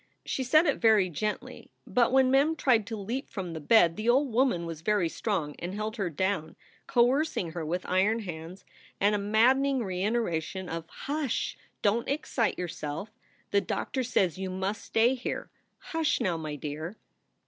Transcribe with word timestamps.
She 0.25 0.43
said 0.43 0.65
it 0.65 0.81
very 0.81 1.09
gently, 1.09 1.69
but 1.85 2.11
when 2.11 2.31
Mem 2.31 2.55
tried 2.55 2.87
to 2.87 2.97
leap 2.97 3.29
from 3.29 3.53
the 3.53 3.59
bed 3.59 3.97
the 3.97 4.09
old 4.09 4.33
woman 4.33 4.65
was 4.65 4.81
very 4.81 5.07
strong 5.07 5.53
and 5.59 5.75
held 5.75 5.97
her 5.97 6.09
down, 6.09 6.55
coercing 6.87 7.51
her 7.51 7.63
with 7.63 7.85
iron 7.85 8.21
hands 8.21 8.65
and 8.99 9.13
a 9.13 9.19
maddening 9.19 9.83
reiteration 9.83 10.67
of: 10.67 10.89
"Hush! 10.89 11.55
Don 11.83 12.05
t 12.05 12.13
excite 12.13 12.57
yourself. 12.57 13.11
The 13.51 13.61
doctor 13.61 14.01
says 14.01 14.39
you 14.39 14.49
must 14.49 14.83
stay 14.83 15.13
here. 15.13 15.51
Hush 15.77 16.19
now, 16.19 16.35
my 16.35 16.55
dear." 16.55 16.97